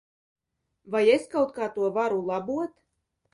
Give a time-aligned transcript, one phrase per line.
[0.95, 2.75] Vai es kaut kā to varu labot?